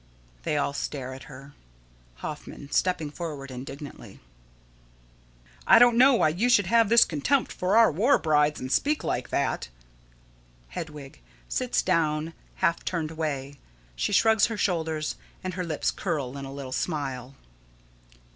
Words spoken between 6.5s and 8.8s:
have this contempt for our war brides, and